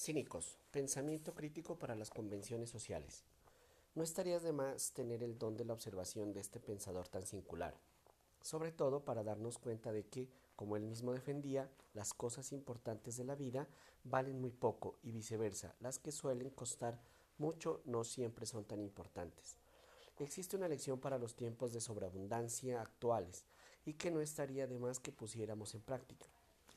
Cínicos. 0.00 0.56
Pensamiento 0.70 1.34
crítico 1.34 1.78
para 1.78 1.94
las 1.94 2.08
convenciones 2.08 2.70
sociales. 2.70 3.22
No 3.94 4.02
estarías 4.02 4.42
de 4.42 4.54
más 4.54 4.92
tener 4.92 5.22
el 5.22 5.36
don 5.36 5.58
de 5.58 5.66
la 5.66 5.74
observación 5.74 6.32
de 6.32 6.40
este 6.40 6.58
pensador 6.58 7.06
tan 7.08 7.26
singular, 7.26 7.74
sobre 8.40 8.72
todo 8.72 9.04
para 9.04 9.22
darnos 9.22 9.58
cuenta 9.58 9.92
de 9.92 10.06
que, 10.06 10.30
como 10.56 10.78
él 10.78 10.84
mismo 10.84 11.12
defendía, 11.12 11.70
las 11.92 12.14
cosas 12.14 12.50
importantes 12.52 13.18
de 13.18 13.24
la 13.24 13.34
vida 13.34 13.68
valen 14.02 14.40
muy 14.40 14.52
poco 14.52 14.96
y 15.02 15.12
viceversa, 15.12 15.74
las 15.80 15.98
que 15.98 16.12
suelen 16.12 16.48
costar 16.48 16.98
mucho 17.36 17.82
no 17.84 18.02
siempre 18.02 18.46
son 18.46 18.64
tan 18.64 18.80
importantes. 18.80 19.54
Existe 20.18 20.56
una 20.56 20.68
lección 20.68 20.98
para 20.98 21.18
los 21.18 21.34
tiempos 21.34 21.74
de 21.74 21.82
sobreabundancia 21.82 22.80
actuales 22.80 23.44
y 23.84 23.92
que 23.92 24.10
no 24.10 24.22
estaría 24.22 24.66
de 24.66 24.78
más 24.78 24.98
que 24.98 25.12
pusiéramos 25.12 25.74
en 25.74 25.82
práctica 25.82 26.26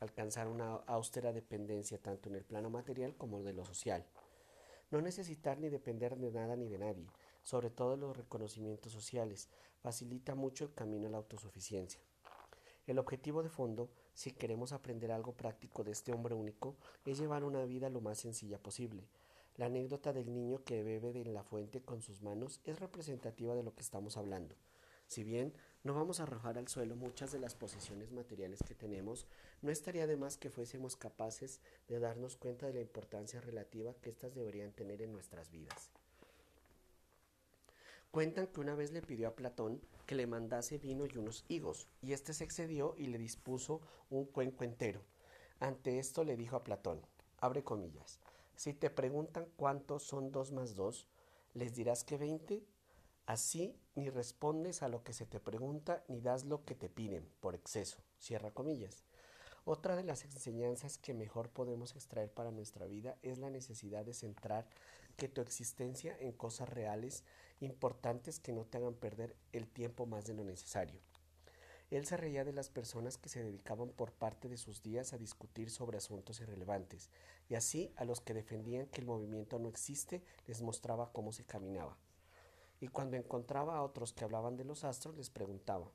alcanzar 0.03 0.47
una 0.47 0.75
austera 0.75 1.33
dependencia 1.33 1.97
tanto 1.97 2.29
en 2.29 2.35
el 2.35 2.43
plano 2.43 2.69
material 2.69 3.15
como 3.15 3.41
de 3.43 3.53
lo 3.53 3.65
social. 3.65 4.05
No 4.91 5.01
necesitar 5.01 5.59
ni 5.59 5.69
depender 5.69 6.17
de 6.17 6.31
nada 6.31 6.55
ni 6.55 6.67
de 6.67 6.77
nadie, 6.77 7.07
sobre 7.43 7.69
todo 7.69 7.97
los 7.97 8.15
reconocimientos 8.15 8.91
sociales, 8.91 9.49
facilita 9.79 10.35
mucho 10.35 10.65
el 10.65 10.73
camino 10.73 11.07
a 11.07 11.11
la 11.11 11.17
autosuficiencia. 11.17 12.01
El 12.85 12.99
objetivo 12.99 13.43
de 13.43 13.49
fondo, 13.49 13.89
si 14.13 14.31
queremos 14.31 14.73
aprender 14.73 15.11
algo 15.11 15.33
práctico 15.33 15.83
de 15.83 15.91
este 15.91 16.13
hombre 16.13 16.35
único, 16.35 16.75
es 17.05 17.17
llevar 17.17 17.43
una 17.43 17.63
vida 17.65 17.89
lo 17.89 18.01
más 18.01 18.19
sencilla 18.19 18.61
posible. 18.61 19.07
La 19.55 19.67
anécdota 19.67 20.11
del 20.11 20.33
niño 20.33 20.63
que 20.63 20.83
bebe 20.83 21.13
de 21.13 21.25
la 21.25 21.43
fuente 21.43 21.81
con 21.81 22.01
sus 22.01 22.21
manos 22.21 22.59
es 22.65 22.79
representativa 22.79 23.55
de 23.55 23.63
lo 23.63 23.73
que 23.73 23.81
estamos 23.81 24.17
hablando. 24.17 24.55
Si 25.07 25.23
bien 25.23 25.53
no 25.83 25.93
vamos 25.93 26.19
a 26.19 26.23
arrojar 26.23 26.57
al 26.57 26.67
suelo 26.67 26.95
muchas 26.95 27.31
de 27.31 27.39
las 27.39 27.55
posesiones 27.55 28.11
materiales 28.11 28.59
que 28.65 28.73
tenemos, 28.73 29.27
no 29.61 29.71
estaría 29.71 30.07
de 30.07 30.17
más 30.17 30.37
que 30.37 30.49
fuésemos 30.49 30.95
capaces 30.95 31.59
de 31.87 31.99
darnos 31.99 32.37
cuenta 32.37 32.67
de 32.67 32.73
la 32.73 32.81
importancia 32.81 33.41
relativa 33.41 33.93
que 33.95 34.09
éstas 34.09 34.33
deberían 34.33 34.71
tener 34.71 35.01
en 35.01 35.11
nuestras 35.11 35.51
vidas. 35.51 35.89
Cuentan 38.11 38.47
que 38.47 38.59
una 38.59 38.75
vez 38.75 38.91
le 38.91 39.01
pidió 39.01 39.27
a 39.27 39.35
Platón 39.35 39.81
que 40.05 40.15
le 40.15 40.27
mandase 40.27 40.77
vino 40.77 41.05
y 41.05 41.17
unos 41.17 41.45
higos, 41.47 41.89
y 42.01 42.13
éste 42.13 42.33
se 42.33 42.43
excedió 42.43 42.95
y 42.97 43.07
le 43.07 43.17
dispuso 43.17 43.81
un 44.09 44.25
cuenco 44.25 44.63
entero. 44.63 45.01
Ante 45.59 45.99
esto 45.99 46.23
le 46.23 46.37
dijo 46.37 46.55
a 46.55 46.63
Platón, 46.63 47.01
abre 47.39 47.63
comillas, 47.63 48.19
si 48.55 48.73
te 48.73 48.89
preguntan 48.89 49.47
cuántos 49.55 50.03
son 50.03 50.31
dos 50.31 50.51
más 50.51 50.75
dos, 50.75 51.07
les 51.53 51.73
dirás 51.75 52.03
que 52.03 52.17
veinte 52.17 52.63
Así 53.25 53.79
ni 53.95 54.09
respondes 54.09 54.81
a 54.81 54.87
lo 54.87 55.03
que 55.03 55.13
se 55.13 55.25
te 55.25 55.39
pregunta 55.39 56.03
ni 56.07 56.19
das 56.19 56.45
lo 56.45 56.65
que 56.65 56.75
te 56.75 56.89
piden 56.89 57.29
por 57.39 57.55
exceso. 57.55 57.97
Cierra 58.19 58.51
comillas. 58.51 59.03
Otra 59.65 59.95
de 59.95 60.03
las 60.03 60.25
enseñanzas 60.25 60.97
que 60.97 61.13
mejor 61.13 61.49
podemos 61.49 61.95
extraer 61.95 62.31
para 62.31 62.51
nuestra 62.51 62.85
vida 62.85 63.17
es 63.21 63.37
la 63.37 63.49
necesidad 63.49 64.03
de 64.03 64.13
centrar 64.13 64.67
que 65.15 65.29
tu 65.29 65.41
existencia 65.41 66.17
en 66.19 66.31
cosas 66.33 66.67
reales, 66.69 67.23
importantes 67.61 68.39
que 68.39 68.51
no 68.51 68.65
te 68.65 68.77
hagan 68.77 68.95
perder 68.95 69.35
el 69.53 69.67
tiempo 69.67 70.05
más 70.05 70.25
de 70.25 70.33
lo 70.33 70.43
necesario. 70.43 70.99
Él 71.91 72.05
se 72.05 72.17
reía 72.17 72.43
de 72.43 72.53
las 72.53 72.69
personas 72.69 73.17
que 73.17 73.29
se 73.29 73.43
dedicaban 73.43 73.89
por 73.89 74.11
parte 74.11 74.49
de 74.49 74.57
sus 74.57 74.81
días 74.81 75.13
a 75.13 75.17
discutir 75.17 75.69
sobre 75.69 75.97
asuntos 75.97 76.41
irrelevantes, 76.41 77.09
y 77.47 77.55
así 77.55 77.93
a 77.95 78.03
los 78.03 78.19
que 78.19 78.33
defendían 78.33 78.87
que 78.87 79.01
el 79.01 79.07
movimiento 79.07 79.59
no 79.59 79.69
existe 79.69 80.23
les 80.47 80.61
mostraba 80.61 81.11
cómo 81.13 81.31
se 81.31 81.45
caminaba 81.45 81.97
y 82.83 82.89
cuando 82.89 83.15
encontraba 83.15 83.77
a 83.77 83.81
otros 83.81 84.11
que 84.11 84.25
hablaban 84.25 84.57
de 84.57 84.65
los 84.65 84.83
astros 84.83 85.15
les 85.15 85.29
preguntaba 85.29 85.89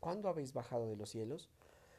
¿Cuándo 0.00 0.26
habéis 0.26 0.54
bajado 0.54 0.86
de 0.86 0.96
los 0.96 1.10
cielos? 1.10 1.50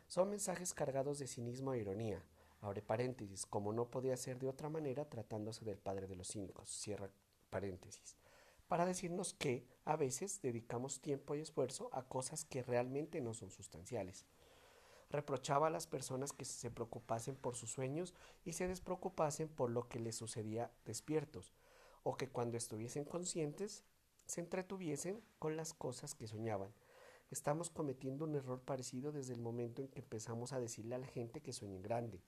Son 0.08 0.32
mensajes 0.32 0.74
cargados 0.74 1.20
de 1.20 1.28
cinismo 1.28 1.76
e 1.76 1.78
ironía. 1.78 2.26
Abre 2.60 2.82
paréntesis, 2.82 3.46
como 3.46 3.72
no 3.72 3.92
podía 3.92 4.18
ser 4.18 4.40
de 4.40 4.48
otra 4.48 4.68
manera 4.68 5.06
tratándose 5.06 5.64
del 5.64 5.78
padre 5.78 6.08
de 6.08 6.16
los 6.16 6.30
cínicos. 6.30 6.70
Cierra 6.70 7.12
paréntesis. 7.52 8.18
Para 8.68 8.88
decirnos 8.88 9.36
que, 9.36 9.68
a 9.86 9.96
veces, 9.96 10.42
dedicamos 10.42 11.02
tiempo 11.02 11.36
y 11.36 11.42
esfuerzo 11.42 11.92
a 11.94 12.02
cosas 12.02 12.44
que 12.44 12.64
realmente 12.64 13.22
no 13.22 13.36
son 13.36 13.52
sustanciales. 13.52 14.26
Reprochaba 15.12 15.68
a 15.68 15.72
las 15.72 15.86
personas 15.86 16.34
que 16.34 16.46
se 16.46 16.72
preocupasen 16.72 17.36
por 17.36 17.56
sus 17.56 17.72
sueños 17.72 18.16
y 18.44 18.54
se 18.54 18.68
despreocupasen 18.68 19.50
por 19.50 19.70
lo 19.70 19.88
que 19.88 20.00
les 20.00 20.16
sucedía 20.16 20.72
despiertos, 20.84 21.54
o 22.02 22.18
que 22.18 22.28
cuando 22.28 22.58
estuviesen 22.58 23.06
conscientes 23.06 23.86
se 24.32 24.40
entretuviesen 24.40 25.22
con 25.40 25.58
las 25.58 25.74
cosas 25.74 26.16
que 26.16 26.26
soñaban. 26.26 26.74
Estamos 27.32 27.70
cometiendo 27.70 28.24
un 28.24 28.34
error 28.34 28.62
parecido 28.62 29.12
desde 29.12 29.34
el 29.34 29.42
momento 29.42 29.82
en 29.82 29.90
que 29.90 30.00
empezamos 30.00 30.54
a 30.54 30.60
decirle 30.62 30.96
a 30.96 31.00
la 31.00 31.08
gente 31.08 31.42
que 31.42 31.52
sueñe 31.52 31.82
grande, 31.82 32.22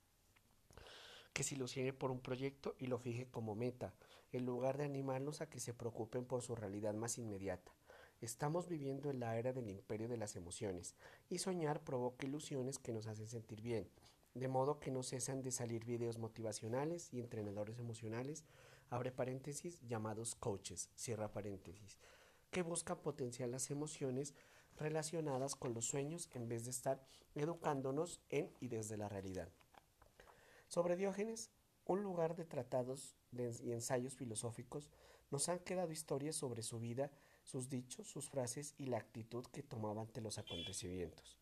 que 1.32 1.44
se 1.44 1.56
ilusione 1.56 1.94
por 1.94 2.12
un 2.12 2.20
proyecto 2.20 2.76
y 2.78 2.88
lo 2.88 2.98
fije 2.98 3.30
como 3.32 3.56
meta, 3.56 3.94
en 4.34 4.46
lugar 4.46 4.78
de 4.78 4.84
animarlos 4.84 5.40
a 5.40 5.50
que 5.50 5.62
se 5.62 5.74
preocupen 5.74 6.26
por 6.26 6.42
su 6.42 6.58
realidad 6.58 6.94
más 6.94 7.18
inmediata. 7.18 7.72
Estamos 8.20 8.68
viviendo 8.68 9.10
en 9.10 9.22
la 9.22 9.38
era 9.38 9.54
del 9.54 9.70
imperio 9.70 10.10
de 10.10 10.18
las 10.18 10.36
emociones, 10.36 10.96
y 11.30 11.38
soñar 11.38 11.86
provoca 11.86 12.26
ilusiones 12.26 12.80
que 12.80 12.92
nos 12.92 13.08
hacen 13.08 13.30
sentir 13.30 13.62
bien, 13.62 13.88
de 14.34 14.50
modo 14.50 14.82
que 14.82 14.92
no 14.92 15.04
cesan 15.04 15.42
de 15.42 15.52
salir 15.52 15.86
videos 15.86 16.18
motivacionales 16.18 17.14
y 17.14 17.22
entrenadores 17.22 17.80
emocionales 17.80 18.44
abre 18.94 19.12
paréntesis, 19.12 19.82
llamados 19.82 20.36
coaches, 20.36 20.88
cierra 20.96 21.32
paréntesis, 21.32 21.98
que 22.52 22.62
buscan 22.62 23.00
potenciar 23.00 23.50
las 23.50 23.72
emociones 23.72 24.36
relacionadas 24.78 25.56
con 25.56 25.74
los 25.74 25.86
sueños 25.86 26.30
en 26.34 26.48
vez 26.48 26.66
de 26.66 26.70
estar 26.70 27.04
educándonos 27.34 28.22
en 28.30 28.52
y 28.60 28.68
desde 28.68 28.98
la 28.98 29.10
realidad. 29.10 29.50
Sobre 30.68 30.96
Diógenes, 30.96 31.50
un 31.86 32.04
lugar 32.04 32.36
de 32.36 32.46
tratados 32.46 33.16
y 33.32 33.72
ensayos 33.72 34.16
filosóficos, 34.16 34.92
nos 35.32 35.50
han 35.50 35.58
quedado 35.58 35.92
historias 35.92 36.36
sobre 36.36 36.62
su 36.62 36.80
vida, 36.80 37.10
sus 37.42 37.70
dichos, 37.70 38.08
sus 38.08 38.30
frases 38.30 38.76
y 38.78 38.86
la 38.86 38.98
actitud 38.98 39.44
que 39.48 39.64
tomaba 39.64 40.02
ante 40.02 40.22
los 40.22 40.38
acontecimientos. 40.38 41.36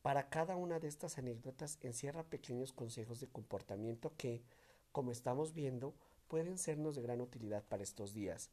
Para 0.00 0.30
cada 0.30 0.56
una 0.56 0.80
de 0.80 0.88
estas 0.88 1.18
anécdotas 1.18 1.76
encierra 1.82 2.24
pequeños 2.24 2.72
consejos 2.72 3.20
de 3.20 3.28
comportamiento 3.28 4.14
que, 4.16 4.42
como 4.90 5.12
estamos 5.12 5.52
viendo, 5.52 5.94
pueden 6.28 6.58
sernos 6.58 6.94
de 6.94 7.02
gran 7.02 7.20
utilidad 7.20 7.64
para 7.64 7.82
estos 7.82 8.12
días. 8.12 8.50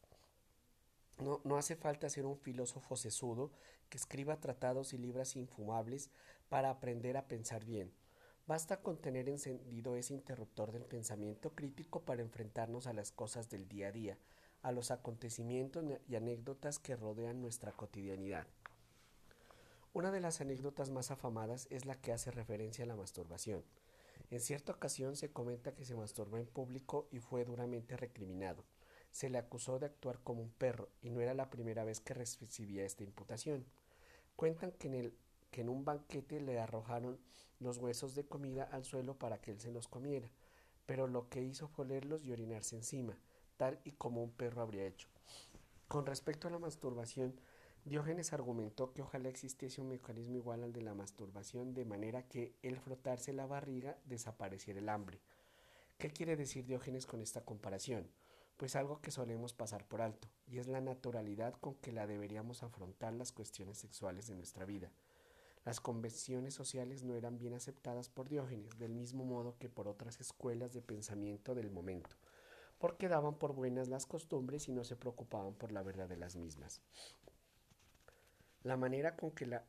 No, 1.18 1.40
no, 1.44 1.56
hace 1.56 1.76
falta 1.76 2.10
ser 2.10 2.26
un 2.26 2.36
filósofo 2.36 2.96
sesudo 2.96 3.50
que 3.88 3.96
escriba 3.96 4.40
tratados 4.40 4.92
y 4.92 4.98
libros 4.98 5.36
infumables 5.36 6.10
para 6.48 6.70
aprender 6.70 7.16
a 7.16 7.26
pensar 7.26 7.64
bien. 7.64 7.92
Basta 8.46 8.80
con 8.80 8.96
tener 8.98 9.28
encendido 9.28 9.96
ese 9.96 10.14
interruptor 10.14 10.72
del 10.72 10.84
pensamiento 10.84 11.54
crítico 11.54 12.02
para 12.02 12.22
enfrentarnos 12.22 12.86
a 12.86 12.92
las 12.92 13.10
cosas 13.12 13.48
del 13.50 13.66
día 13.66 13.88
a 13.88 13.92
día, 13.92 14.18
a 14.62 14.72
los 14.72 14.90
acontecimientos 14.90 15.84
y 16.08 16.16
anécdotas 16.16 16.78
que 16.78 16.96
rodean 16.96 17.40
nuestra 17.40 17.72
cotidianidad. 17.72 18.46
Una 19.94 20.12
de 20.12 20.20
las 20.20 20.40
anécdotas 20.40 20.90
más 20.90 21.10
afamadas 21.10 21.66
es 21.70 21.86
la 21.86 21.94
que 21.94 22.12
hace 22.12 22.30
referencia 22.30 22.84
a 22.84 22.88
la 22.88 22.96
masturbación. 22.96 23.64
En 24.30 24.40
cierta 24.40 24.72
ocasión 24.72 25.16
se 25.16 25.30
comenta 25.30 25.74
que 25.74 25.84
se 25.84 25.94
masturbó 25.94 26.36
en 26.38 26.46
público 26.46 27.08
y 27.12 27.20
fue 27.20 27.44
duramente 27.44 27.96
recriminado. 27.96 28.64
Se 29.12 29.30
le 29.30 29.38
acusó 29.38 29.78
de 29.78 29.86
actuar 29.86 30.20
como 30.22 30.42
un 30.42 30.50
perro 30.50 30.88
y 31.00 31.10
no 31.10 31.20
era 31.20 31.32
la 31.32 31.48
primera 31.48 31.84
vez 31.84 32.00
que 32.00 32.14
recibía 32.14 32.84
esta 32.84 33.04
imputación. 33.04 33.64
Cuentan 34.34 34.72
que 34.72 34.88
en, 34.88 34.94
el, 34.94 35.14
que 35.50 35.60
en 35.60 35.68
un 35.68 35.84
banquete 35.84 36.40
le 36.40 36.58
arrojaron 36.58 37.18
los 37.60 37.78
huesos 37.78 38.14
de 38.14 38.26
comida 38.26 38.64
al 38.64 38.84
suelo 38.84 39.18
para 39.18 39.40
que 39.40 39.52
él 39.52 39.60
se 39.60 39.70
los 39.70 39.88
comiera, 39.88 40.28
pero 40.86 41.06
lo 41.06 41.28
que 41.28 41.42
hizo 41.42 41.68
fue 41.68 41.84
olerlos 41.84 42.24
y 42.24 42.32
orinarse 42.32 42.76
encima, 42.76 43.16
tal 43.56 43.80
y 43.84 43.92
como 43.92 44.22
un 44.22 44.32
perro 44.32 44.60
habría 44.60 44.86
hecho. 44.86 45.08
Con 45.88 46.04
respecto 46.04 46.48
a 46.48 46.50
la 46.50 46.58
masturbación, 46.58 47.38
Diógenes 47.86 48.32
argumentó 48.32 48.92
que 48.92 49.02
ojalá 49.02 49.28
existiese 49.28 49.80
un 49.80 49.90
mecanismo 49.90 50.34
igual 50.34 50.64
al 50.64 50.72
de 50.72 50.82
la 50.82 50.92
masturbación, 50.92 51.72
de 51.72 51.84
manera 51.84 52.26
que 52.26 52.52
el 52.64 52.80
frotarse 52.80 53.32
la 53.32 53.46
barriga 53.46 53.96
desapareciera 54.06 54.80
el 54.80 54.88
hambre. 54.88 55.20
¿Qué 55.96 56.10
quiere 56.10 56.34
decir 56.34 56.66
Diógenes 56.66 57.06
con 57.06 57.20
esta 57.20 57.44
comparación? 57.44 58.08
Pues 58.56 58.74
algo 58.74 59.00
que 59.00 59.12
solemos 59.12 59.54
pasar 59.54 59.86
por 59.86 60.02
alto, 60.02 60.26
y 60.48 60.58
es 60.58 60.66
la 60.66 60.80
naturalidad 60.80 61.54
con 61.60 61.76
que 61.76 61.92
la 61.92 62.08
deberíamos 62.08 62.64
afrontar 62.64 63.12
las 63.12 63.30
cuestiones 63.30 63.78
sexuales 63.78 64.26
de 64.26 64.34
nuestra 64.34 64.64
vida. 64.64 64.90
Las 65.64 65.78
convenciones 65.78 66.54
sociales 66.54 67.04
no 67.04 67.14
eran 67.14 67.38
bien 67.38 67.54
aceptadas 67.54 68.08
por 68.08 68.28
Diógenes, 68.28 68.80
del 68.80 68.94
mismo 68.94 69.24
modo 69.24 69.58
que 69.60 69.68
por 69.68 69.86
otras 69.86 70.20
escuelas 70.20 70.72
de 70.72 70.82
pensamiento 70.82 71.54
del 71.54 71.70
momento, 71.70 72.16
porque 72.78 73.06
daban 73.06 73.36
por 73.36 73.52
buenas 73.52 73.86
las 73.86 74.06
costumbres 74.06 74.66
y 74.66 74.72
no 74.72 74.82
se 74.82 74.96
preocupaban 74.96 75.54
por 75.54 75.70
la 75.70 75.84
verdad 75.84 76.08
de 76.08 76.16
las 76.16 76.34
mismas. 76.34 76.82
La 78.66 78.76
manera 78.76 79.14
con 79.14 79.30
que 79.30 79.46
la, 79.46 79.64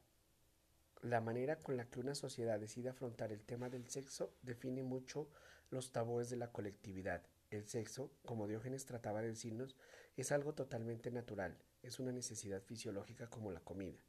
la 1.03 1.21
manera 1.21 1.59
con 1.59 1.77
la 1.77 1.85
que 1.85 1.99
una 1.99 2.15
sociedad 2.15 2.59
decide 2.59 2.89
afrontar 2.89 3.31
el 3.31 3.45
tema 3.45 3.69
del 3.69 3.87
sexo 3.87 4.33
define 4.41 4.81
mucho 4.81 5.29
los 5.69 5.91
tabúes 5.91 6.31
de 6.31 6.37
la 6.37 6.51
colectividad. 6.51 7.21
El 7.51 7.67
sexo, 7.67 8.09
como 8.25 8.47
Diógenes 8.47 8.87
trataba 8.87 9.21
de 9.21 9.27
decirnos, 9.27 9.75
es 10.15 10.31
algo 10.31 10.55
totalmente 10.55 11.11
natural, 11.11 11.55
es 11.83 11.99
una 11.99 12.11
necesidad 12.11 12.63
fisiológica 12.63 13.27
como 13.29 13.51
la 13.51 13.59
comida. 13.59 13.99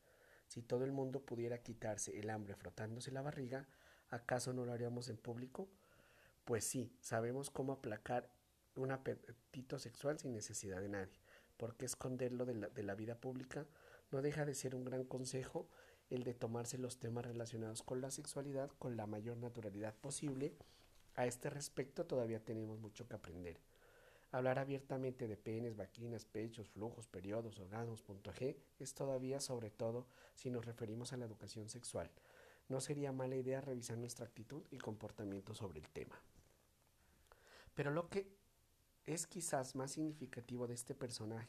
Si 0.46 0.62
todo 0.62 0.85
el 0.85 0.93
mundo 0.93 1.20
pudiera 1.20 1.58
quitarse 1.58 2.19
el 2.19 2.31
hambre 2.31 2.55
frotándose 2.55 3.12
la 3.12 3.20
barriga, 3.20 3.69
¿acaso 4.08 4.55
no 4.55 4.64
lo 4.64 4.73
haríamos 4.73 5.11
en 5.11 5.19
público? 5.19 5.69
Pues 6.46 6.64
sí, 6.64 6.91
sabemos 7.02 7.50
cómo 7.50 7.75
aplacar 7.75 8.31
un 8.75 8.91
apetito 8.91 9.79
sexual 9.79 10.19
sin 10.19 10.32
necesidad 10.32 10.81
de 10.81 10.88
nadie. 10.88 11.20
¿Por 11.58 11.76
qué 11.76 11.84
esconderlo 11.84 12.46
de 12.46 12.55
la, 12.55 12.69
de 12.69 12.82
la 12.84 12.94
vida 12.94 13.17
pública? 13.17 13.67
No 14.10 14.22
deja 14.22 14.44
de 14.44 14.55
ser 14.55 14.75
un 14.75 14.84
gran 14.84 15.05
consejo 15.05 15.69
el 16.10 16.25
de 16.25 16.34
tomarse 16.34 16.78
los 16.78 16.99
temas 16.99 17.26
relacionados 17.26 17.82
con 17.82 18.00
la 18.00 18.10
sexualidad 18.10 18.70
con 18.78 18.96
la 18.96 19.06
mayor 19.06 19.37
naturalidad 19.37 19.94
posible. 19.94 20.56
A 21.14 21.26
este 21.26 21.50
respecto 21.50 22.06
todavía 22.06 22.43
tenemos 22.43 22.78
mucho 22.78 23.06
que 23.06 23.16
aprender. 23.16 23.60
Hablar 24.31 24.58
abiertamente 24.58 25.26
de 25.26 25.37
penes, 25.37 25.76
vaquinas, 25.76 26.25
pechos, 26.25 26.69
flujos, 26.69 27.06
periodos, 27.06 27.58
orgasmos, 27.58 28.02
punto 28.02 28.32
G, 28.32 28.56
es 28.78 28.94
todavía 28.94 29.40
sobre 29.40 29.70
todo 29.70 30.06
si 30.34 30.50
nos 30.50 30.64
referimos 30.64 31.12
a 31.12 31.16
la 31.16 31.25
educación 31.25 31.69
sexual. 31.69 32.10
No 32.69 32.81
sería 32.81 33.12
mala 33.12 33.37
idea 33.37 33.62
revisar 33.62 33.96
nuestra 33.96 34.26
actitud 34.26 34.62
y 34.70 34.78
comportamiento 34.78 35.55
sobre 35.55 35.81
el 35.81 35.88
tema. 35.88 36.20
Pero 37.75 37.90
lo 37.90 38.08
que 38.08 38.31
es 39.06 39.26
quizás 39.26 39.75
más 39.75 39.93
significativo 39.93 40.66
de 40.66 40.75
este 40.75 40.94
personaje 40.94 41.49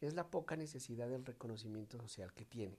es 0.00 0.14
la 0.14 0.30
poca 0.30 0.56
necesidad 0.56 1.08
del 1.08 1.24
reconocimiento 1.24 1.98
social 1.98 2.32
que 2.32 2.44
tiene. 2.44 2.78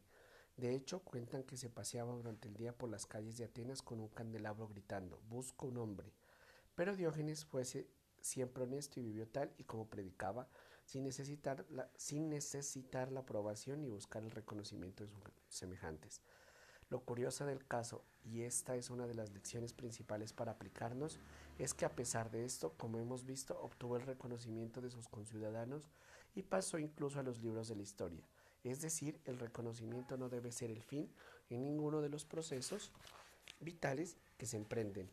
De 0.58 0.76
hecho, 0.76 1.00
cuentan 1.00 1.44
que 1.44 1.58
se 1.58 1.70
paseaba 1.70 2.14
durante 2.14 2.48
el 2.48 2.56
día 2.56 2.78
por 2.78 2.90
las 2.90 3.06
calles 3.06 3.38
de 3.38 3.46
Atenas 3.46 3.82
con 3.82 4.00
un 4.00 4.10
candelabro 4.10 4.68
gritando, 4.68 5.22
busco 5.30 5.68
un 5.68 5.78
hombre. 5.78 6.12
Pero 6.76 6.96
Diógenes 6.96 7.46
fuese 7.46 7.88
siempre 8.22 8.64
honesto 8.64 9.00
y 9.00 9.04
vivió 9.04 9.28
tal 9.28 9.54
y 9.58 9.64
como 9.64 9.88
predicaba, 9.88 10.50
sin 10.86 11.04
necesitar 11.04 11.66
la, 11.70 11.90
sin 11.96 12.30
necesitar 12.30 13.12
la 13.12 13.22
aprobación 13.22 13.82
ni 13.82 13.90
buscar 13.90 14.24
el 14.24 14.32
reconocimiento 14.32 15.04
de 15.04 15.10
sus 15.10 15.22
semejantes. 15.48 16.22
Lo 16.90 17.02
curioso 17.02 17.46
del 17.46 17.66
caso, 17.66 18.04
y 18.24 18.42
esta 18.42 18.76
es 18.76 18.90
una 18.90 19.06
de 19.06 19.14
las 19.14 19.32
lecciones 19.32 19.74
principales 19.74 20.34
para 20.34 20.54
aplicarnos, 20.54 21.20
es 21.60 21.76
que 21.76 21.86
a 21.86 21.96
pesar 21.96 22.32
de 22.32 22.46
esto, 22.46 22.74
como 22.78 23.00
hemos 23.00 23.26
visto, 23.26 23.60
obtuvo 23.62 23.96
el 23.96 24.02
reconocimiento 24.02 24.82
de 24.82 24.90
sus 24.90 25.08
conciudadanos 25.08 25.88
y 26.36 26.44
pasó 26.44 26.78
incluso 26.78 27.20
a 27.20 27.24
los 27.24 27.42
libros 27.42 27.68
de 27.68 27.76
la 27.76 27.84
historia. 27.84 28.24
Es 28.64 28.82
decir, 28.82 29.20
el 29.26 29.40
reconocimiento 29.40 30.18
no 30.18 30.30
debe 30.30 30.52
ser 30.52 30.70
el 30.72 30.84
fin 30.84 31.10
en 31.50 31.64
ninguno 31.64 32.02
de 32.02 32.10
los 32.10 32.26
procesos 32.26 32.92
vitales 33.62 34.18
que 34.38 34.46
se 34.46 34.58
emprenden 34.58 35.10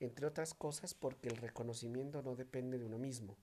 entre 0.00 0.26
otras 0.26 0.54
cosas 0.54 0.94
porque 0.94 1.28
el 1.28 1.36
reconocimiento 1.36 2.22
no 2.22 2.34
depende 2.34 2.78
de 2.78 2.84
uno 2.84 2.98
mismo. 2.98 3.36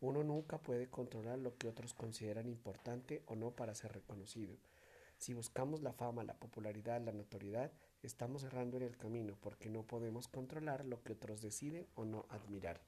Uno 0.00 0.22
nunca 0.22 0.58
puede 0.58 0.88
controlar 0.88 1.38
lo 1.38 1.56
que 1.56 1.68
otros 1.68 1.94
consideran 1.94 2.48
importante 2.48 3.22
o 3.26 3.36
no 3.36 3.50
para 3.50 3.74
ser 3.74 3.92
reconocido. 3.92 4.54
Si 5.18 5.32
buscamos 5.32 5.82
la 5.82 5.92
fama, 5.92 6.24
la 6.24 6.34
popularidad, 6.34 7.00
la 7.00 7.12
notoriedad, 7.12 7.72
estamos 8.02 8.44
errando 8.44 8.76
en 8.76 8.82
el 8.82 8.96
camino 8.96 9.36
porque 9.40 9.70
no 9.70 9.82
podemos 9.84 10.28
controlar 10.28 10.84
lo 10.84 11.02
que 11.02 11.12
otros 11.12 11.40
deciden 11.40 11.86
o 11.94 12.04
no 12.04 12.26
admirar. 12.28 12.80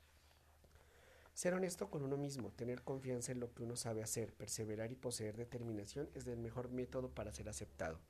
Ser 1.37 1.53
honesto 1.53 1.91
con 1.91 2.03
uno 2.03 2.17
mismo, 2.17 2.51
tener 2.53 2.81
confianza 2.81 3.31
en 3.31 3.41
lo 3.41 3.53
que 3.53 3.63
uno 3.63 3.77
sabe 3.77 4.03
hacer, 4.03 4.33
perseverar 4.33 4.91
y 4.91 4.95
poseer 4.95 5.37
determinación 5.37 6.09
es 6.15 6.27
el 6.27 6.39
mejor 6.39 6.71
método 6.71 7.11
para 7.11 7.31
ser 7.31 7.51
aceptado. 7.51 8.01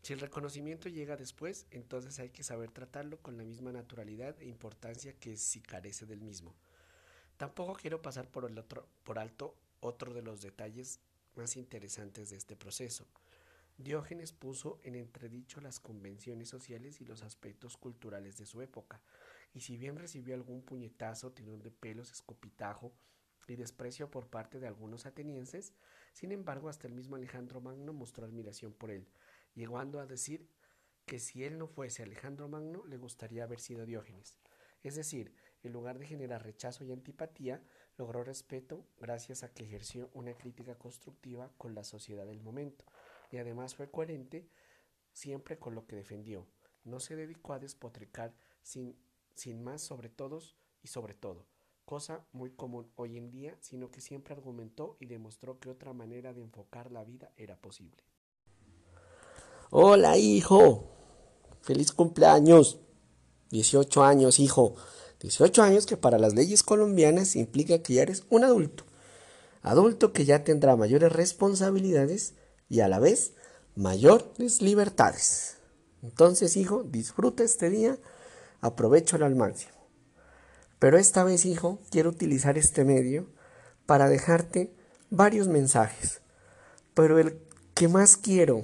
Si 0.00 0.12
el 0.12 0.20
reconocimiento 0.20 0.88
llega 0.88 1.16
después, 1.16 1.66
entonces 1.72 2.20
hay 2.20 2.30
que 2.30 2.44
saber 2.44 2.70
tratarlo 2.70 3.18
con 3.18 3.36
la 3.36 3.42
misma 3.42 3.72
naturalidad 3.72 4.40
e 4.40 4.46
importancia 4.46 5.18
que 5.18 5.36
si 5.36 5.60
carece 5.62 6.06
del 6.06 6.20
mismo. 6.20 6.54
Tampoco 7.36 7.74
quiero 7.74 8.00
pasar 8.00 8.28
por, 8.30 8.48
el 8.48 8.56
otro, 8.56 8.86
por 9.02 9.18
alto 9.18 9.56
otro 9.80 10.14
de 10.14 10.22
los 10.22 10.42
detalles 10.42 11.00
más 11.34 11.56
interesantes 11.56 12.30
de 12.30 12.36
este 12.36 12.54
proceso. 12.54 13.04
Diógenes 13.82 14.32
puso 14.32 14.78
en 14.82 14.94
entredicho 14.94 15.62
las 15.62 15.80
convenciones 15.80 16.50
sociales 16.50 17.00
y 17.00 17.06
los 17.06 17.22
aspectos 17.22 17.78
culturales 17.78 18.36
de 18.36 18.44
su 18.44 18.60
época, 18.60 19.00
y 19.54 19.60
si 19.60 19.78
bien 19.78 19.96
recibió 19.96 20.34
algún 20.34 20.60
puñetazo, 20.60 21.32
tirón 21.32 21.62
de 21.62 21.70
pelos, 21.70 22.12
escopitajo 22.12 22.92
y 23.48 23.56
desprecio 23.56 24.10
por 24.10 24.28
parte 24.28 24.60
de 24.60 24.66
algunos 24.66 25.06
atenienses, 25.06 25.72
sin 26.12 26.30
embargo 26.30 26.68
hasta 26.68 26.88
el 26.88 26.92
mismo 26.92 27.16
Alejandro 27.16 27.62
Magno 27.62 27.94
mostró 27.94 28.26
admiración 28.26 28.74
por 28.74 28.90
él, 28.90 29.08
llegando 29.54 29.98
a 29.98 30.06
decir 30.06 30.46
que 31.06 31.18
si 31.18 31.44
él 31.44 31.56
no 31.56 31.66
fuese 31.66 32.02
Alejandro 32.02 32.48
Magno, 32.48 32.84
le 32.84 32.98
gustaría 32.98 33.44
haber 33.44 33.60
sido 33.60 33.86
Diógenes. 33.86 34.36
Es 34.82 34.94
decir, 34.94 35.34
en 35.62 35.72
lugar 35.72 35.98
de 35.98 36.06
generar 36.06 36.42
rechazo 36.42 36.84
y 36.84 36.92
antipatía, 36.92 37.62
logró 37.96 38.24
respeto 38.24 38.86
gracias 38.98 39.42
a 39.42 39.52
que 39.52 39.64
ejerció 39.64 40.10
una 40.12 40.34
crítica 40.34 40.74
constructiva 40.76 41.50
con 41.56 41.74
la 41.74 41.84
sociedad 41.84 42.26
del 42.26 42.40
momento, 42.40 42.84
y 43.30 43.38
además 43.38 43.74
fue 43.74 43.90
coherente 43.90 44.48
siempre 45.12 45.58
con 45.58 45.74
lo 45.74 45.86
que 45.86 45.96
defendió. 45.96 46.46
No 46.84 47.00
se 47.00 47.16
dedicó 47.16 47.52
a 47.52 47.58
despotricar 47.58 48.34
sin, 48.62 48.96
sin 49.34 49.62
más 49.62 49.82
sobre 49.82 50.08
todos 50.08 50.56
y 50.82 50.88
sobre 50.88 51.14
todo, 51.14 51.46
cosa 51.84 52.24
muy 52.32 52.50
común 52.50 52.90
hoy 52.96 53.16
en 53.16 53.30
día, 53.30 53.56
sino 53.60 53.90
que 53.90 54.00
siempre 54.00 54.34
argumentó 54.34 54.96
y 55.00 55.06
demostró 55.06 55.58
que 55.58 55.70
otra 55.70 55.92
manera 55.92 56.32
de 56.32 56.42
enfocar 56.42 56.90
la 56.90 57.04
vida 57.04 57.32
era 57.36 57.56
posible. 57.56 58.02
Hola, 59.70 60.16
hijo. 60.16 60.90
Feliz 61.60 61.92
cumpleaños. 61.92 62.80
18 63.50 64.02
años, 64.02 64.40
hijo. 64.40 64.74
18 65.20 65.62
años 65.62 65.86
que 65.86 65.96
para 65.96 66.18
las 66.18 66.34
leyes 66.34 66.62
colombianas 66.62 67.36
implica 67.36 67.82
que 67.82 67.94
ya 67.94 68.02
eres 68.02 68.24
un 68.30 68.44
adulto. 68.44 68.84
Adulto 69.62 70.12
que 70.12 70.24
ya 70.24 70.44
tendrá 70.44 70.76
mayores 70.76 71.12
responsabilidades 71.12 72.34
y 72.70 72.80
a 72.80 72.88
la 72.88 72.98
vez 72.98 73.34
mayores 73.76 74.62
libertades. 74.62 75.58
Entonces, 76.02 76.56
hijo, 76.56 76.82
disfruta 76.84 77.42
este 77.42 77.68
día, 77.68 77.98
aprovecho 78.62 79.16
al 79.16 79.34
máximo. 79.34 79.72
Pero 80.78 80.96
esta 80.96 81.24
vez, 81.24 81.44
hijo, 81.44 81.78
quiero 81.90 82.08
utilizar 82.08 82.56
este 82.56 82.84
medio 82.84 83.28
para 83.84 84.08
dejarte 84.08 84.72
varios 85.10 85.48
mensajes. 85.48 86.22
Pero 86.94 87.18
el 87.18 87.38
que 87.74 87.88
más 87.88 88.16
quiero 88.16 88.62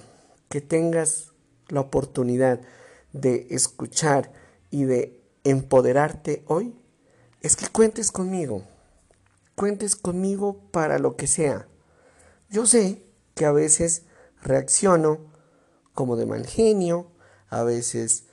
que 0.49 0.63
tengas 0.63 1.33
la 1.69 1.81
oportunidad 1.81 2.61
de 3.13 3.49
escuchar 3.51 4.33
y 4.71 4.85
de 4.85 5.21
empoderarte 5.45 6.45
hoy 6.47 6.75
es 7.43 7.57
que 7.57 7.69
cuentes 7.69 8.11
conmigo. 8.13 8.65
Cuentes 9.55 9.97
conmigo 9.97 10.71
para 10.71 10.99
lo 10.99 11.17
que 11.17 11.27
sea. 11.27 11.67
Yo 12.51 12.67
sé 12.67 13.06
que 13.37 13.45
a 13.45 13.53
veces 13.53 14.07
reacciono 14.43 15.21
como 15.93 16.17
de 16.17 16.25
mal 16.25 16.47
genio, 16.47 17.13
a 17.49 17.63
veces 17.63 18.25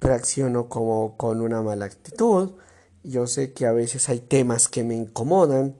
reacciono 0.00 0.68
como 0.68 1.16
con 1.16 1.40
una 1.40 1.62
mala 1.62 1.84
actitud, 1.84 2.52
yo 3.02 3.26
sé 3.26 3.52
que 3.52 3.66
a 3.66 3.72
veces 3.72 4.08
hay 4.08 4.20
temas 4.20 4.68
que 4.68 4.84
me 4.84 4.94
incomodan, 4.94 5.76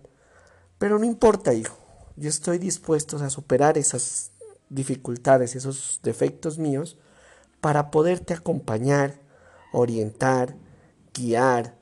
pero 0.79 0.99
no 0.99 1.05
importa, 1.05 1.55
hijo. 1.55 1.77
Yo 2.17 2.29
estoy 2.29 2.59
dispuesto 2.59 3.17
a 3.19 3.31
superar 3.31 3.79
esas 3.79 4.33
dificultades, 4.69 5.55
esos 5.55 6.01
defectos 6.03 6.59
míos, 6.59 6.99
para 7.61 7.93
poderte 7.93 8.35
acompañar, 8.35 9.21
orientar, 9.73 10.57
guiar, 11.15 11.79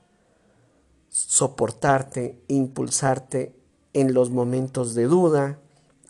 soportarte, 1.09 2.43
impulsarte 2.47 3.55
en 3.93 4.13
los 4.13 4.29
momentos 4.29 4.93
de 4.93 5.05
duda, 5.05 5.59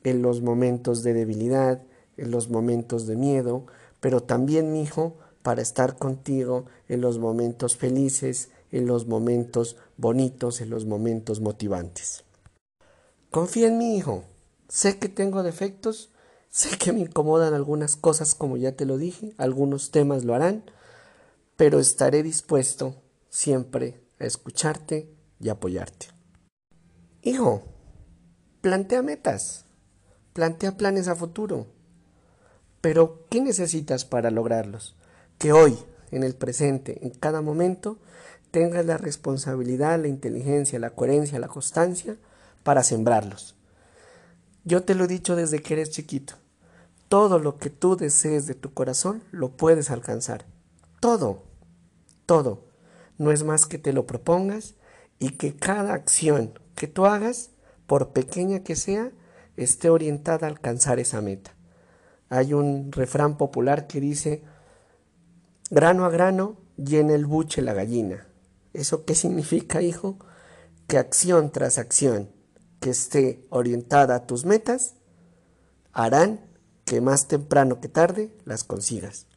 en 0.04 0.22
los 0.22 0.42
momentos 0.42 1.04
de 1.04 1.14
debilidad, 1.14 1.82
en 2.18 2.32
los 2.32 2.50
momentos 2.50 3.08
de 3.08 3.16
miedo, 3.16 3.66
pero 4.00 4.22
también, 4.22 4.72
mi 4.72 4.82
hijo, 4.82 5.18
para 5.42 5.62
estar 5.62 5.98
contigo 5.98 6.66
en 6.88 7.02
los 7.02 7.20
momentos 7.20 7.76
felices, 7.76 8.50
en 8.72 8.88
los 8.88 9.08
momentos 9.08 9.78
bonitos, 9.98 10.62
en 10.62 10.70
los 10.70 10.86
momentos 10.86 11.42
motivantes. 11.42 12.24
Confía 13.30 13.68
en 13.68 13.78
mi 13.78 13.98
hijo. 13.98 14.24
Sé 14.68 14.98
que 15.00 15.10
tengo 15.10 15.44
defectos, 15.44 16.12
Sé 16.52 16.78
que 16.78 16.92
me 16.92 17.00
incomodan 17.00 17.54
algunas 17.54 17.96
cosas, 17.96 18.36
como 18.36 18.58
ya 18.58 18.74
te 18.74 18.86
lo 18.86 18.98
dije, 18.98 19.34
algunos 19.38 19.90
temas 19.90 20.26
lo 20.26 20.36
harán, 20.36 20.66
pero 21.56 21.80
estaré 21.80 22.24
dispuesto 22.24 23.02
siempre 23.30 24.04
a 24.20 24.26
escucharte 24.26 25.16
y 25.40 25.48
apoyarte. 25.48 26.08
Hijo, 27.22 27.64
plantea 28.60 29.02
metas, 29.02 29.66
plantea 30.34 30.78
planes 30.78 31.08
a 31.08 31.16
futuro, 31.16 31.68
pero 32.82 33.26
¿qué 33.30 33.42
necesitas 33.42 34.06
para 34.06 34.32
lograrlos? 34.32 34.96
Que 35.38 35.54
hoy, 35.54 35.78
en 36.12 36.24
el 36.24 36.36
presente, 36.36 37.06
en 37.06 37.12
cada 37.12 37.42
momento, 37.42 37.98
tengas 38.50 38.86
la 38.86 38.98
responsabilidad, 38.98 40.00
la 40.00 40.08
inteligencia, 40.08 40.80
la 40.80 40.90
coherencia, 40.92 41.40
la 41.40 41.48
constancia 41.48 42.18
para 42.64 42.84
sembrarlos. 42.84 43.56
Yo 44.64 44.84
te 44.84 44.96
lo 44.96 45.06
he 45.06 45.08
dicho 45.08 45.36
desde 45.36 45.62
que 45.62 45.74
eres 45.74 45.92
chiquito. 45.92 46.36
Todo 47.08 47.40
lo 47.40 47.58
que 47.58 47.70
tú 47.70 47.98
desees 47.98 48.46
de 48.46 48.56
tu 48.56 48.74
corazón 48.74 49.24
lo 49.32 49.58
puedes 49.58 49.90
alcanzar. 49.90 50.46
Todo, 51.00 51.44
todo. 52.26 52.66
No 53.18 53.32
es 53.32 53.44
más 53.44 53.66
que 53.66 53.78
te 53.78 53.94
lo 53.94 54.06
propongas 54.06 54.76
y 55.20 55.32
que 55.32 55.56
cada 55.56 55.94
acción 55.94 56.54
que 56.76 56.88
tú 56.88 57.06
hagas, 57.06 57.52
por 57.86 58.10
pequeña 58.10 58.64
que 58.64 58.76
sea, 58.76 59.12
esté 59.58 59.90
orientada 59.90 60.48
a 60.48 60.50
alcanzar 60.50 61.00
esa 61.00 61.22
meta. 61.22 61.56
Hay 62.30 62.54
un 62.54 62.92
refrán 62.92 63.38
popular 63.38 63.88
que 63.88 64.00
dice, 64.00 64.44
grano 65.70 66.06
a 66.06 66.10
grano 66.10 66.58
llena 66.78 67.14
el 67.14 67.26
buche 67.26 67.62
la 67.62 67.74
gallina. 67.74 68.28
¿Eso 68.74 69.06
qué 69.06 69.16
significa, 69.16 69.82
hijo? 69.82 70.18
Que 70.88 70.98
acción 70.98 71.52
tras 71.52 71.78
acción 71.78 72.30
que 72.80 72.90
esté 72.90 73.46
orientada 73.50 74.16
a 74.16 74.26
tus 74.26 74.46
metas 74.46 74.96
harán 75.94 76.40
que 76.86 77.02
más 77.02 77.28
temprano 77.28 77.80
que 77.80 77.90
tarde 77.90 78.36
las 78.46 78.64
consigas. 78.64 79.28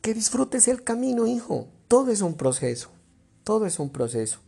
Que 0.00 0.14
disfrutes 0.14 0.66
el 0.68 0.82
camino, 0.82 1.26
hijo. 1.26 1.68
Todo 1.88 2.10
es 2.10 2.22
un 2.22 2.34
proceso. 2.34 2.90
Todo 3.44 3.66
es 3.66 3.78
un 3.78 3.90
proceso. 3.90 4.38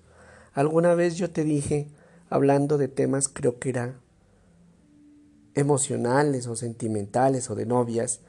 Alguna 0.54 0.94
vez 0.94 1.16
yo 1.16 1.30
te 1.30 1.44
dije, 1.44 1.88
hablando 2.30 2.78
de 2.78 2.88
temas, 2.88 3.28
creo 3.28 3.58
que 3.58 3.68
era 3.68 4.00
emocionales 5.54 6.46
o 6.46 6.56
sentimentales 6.56 7.50
o 7.50 7.54
de 7.54 7.66
novias, 7.66 8.20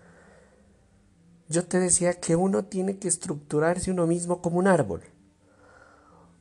yo 1.50 1.66
te 1.66 1.80
decía 1.80 2.20
que 2.20 2.36
uno 2.36 2.66
tiene 2.66 2.98
que 2.98 3.08
estructurarse 3.08 3.92
uno 3.92 4.08
mismo 4.08 4.42
como 4.42 4.58
un 4.58 4.68
árbol. 4.68 5.02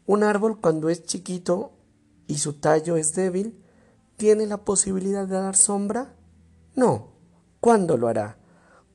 Un 0.06 0.22
árbol 0.22 0.60
cuando 0.60 0.88
es 0.88 1.04
chiquito 1.04 1.72
y 2.26 2.38
su 2.38 2.54
tallo 2.54 2.96
es 2.96 3.14
débil, 3.14 3.62
¿tiene 4.16 4.46
la 4.46 4.58
posibilidad 4.58 5.26
de 5.26 5.34
dar 5.34 5.56
sombra? 5.56 6.14
No. 6.74 7.12
¿Cuándo 7.60 7.96
lo 7.96 8.08
hará? 8.08 8.38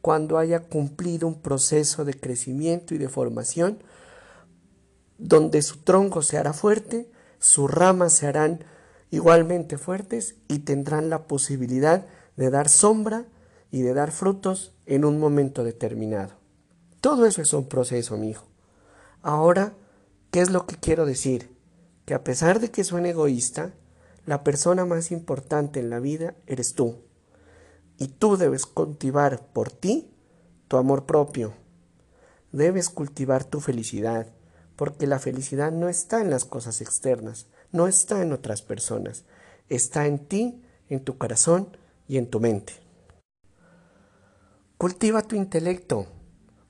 Cuando 0.01 0.37
haya 0.37 0.61
cumplido 0.61 1.27
un 1.27 1.41
proceso 1.41 2.03
de 2.03 2.13
crecimiento 2.13 2.93
y 2.93 2.97
de 2.97 3.09
formación, 3.09 3.83
donde 5.17 5.61
su 5.61 5.77
tronco 5.77 6.21
se 6.21 6.37
hará 6.37 6.53
fuerte, 6.53 7.09
sus 7.39 7.69
ramas 7.71 8.13
se 8.13 8.27
harán 8.27 8.63
igualmente 9.09 9.77
fuertes 9.77 10.35
y 10.47 10.59
tendrán 10.59 11.09
la 11.09 11.27
posibilidad 11.27 12.05
de 12.35 12.49
dar 12.49 12.69
sombra 12.69 13.25
y 13.71 13.81
de 13.81 13.93
dar 13.93 14.11
frutos 14.11 14.73
en 14.85 15.05
un 15.05 15.19
momento 15.19 15.63
determinado. 15.63 16.33
Todo 17.01 17.25
eso 17.25 17.41
es 17.41 17.53
un 17.53 17.67
proceso, 17.67 18.17
mi. 18.17 18.35
Ahora, 19.21 19.73
¿qué 20.31 20.41
es 20.41 20.49
lo 20.49 20.65
que 20.65 20.75
quiero 20.75 21.05
decir? 21.05 21.55
Que 22.05 22.13
a 22.13 22.23
pesar 22.23 22.59
de 22.59 22.71
que 22.71 22.83
suene 22.83 23.09
egoísta, 23.09 23.73
la 24.25 24.43
persona 24.43 24.85
más 24.85 25.11
importante 25.11 25.79
en 25.79 25.89
la 25.89 25.99
vida 25.99 26.35
eres 26.47 26.73
tú. 26.73 26.97
Y 27.97 28.07
tú 28.07 28.37
debes 28.37 28.65
cultivar 28.65 29.47
por 29.53 29.71
ti 29.71 30.11
tu 30.67 30.77
amor 30.77 31.05
propio. 31.05 31.53
Debes 32.51 32.89
cultivar 32.89 33.43
tu 33.43 33.59
felicidad, 33.59 34.27
porque 34.75 35.07
la 35.07 35.19
felicidad 35.19 35.71
no 35.71 35.89
está 35.89 36.21
en 36.21 36.29
las 36.29 36.45
cosas 36.45 36.81
externas, 36.81 37.47
no 37.71 37.87
está 37.87 38.21
en 38.21 38.33
otras 38.33 38.61
personas, 38.61 39.25
está 39.69 40.07
en 40.07 40.19
ti, 40.19 40.61
en 40.89 41.03
tu 41.03 41.17
corazón 41.17 41.75
y 42.07 42.17
en 42.17 42.27
tu 42.27 42.39
mente. 42.39 42.73
Cultiva 44.77 45.21
tu 45.21 45.35
intelecto, 45.35 46.05